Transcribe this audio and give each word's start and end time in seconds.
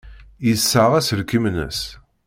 Yessaɣ 0.47 0.91
aselkim-nnes. 0.99 1.81